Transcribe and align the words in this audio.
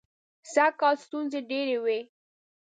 سږکال 0.53 0.95
ستونزې 1.05 1.39
ډېرې 1.49 1.77
وې. 1.83 1.99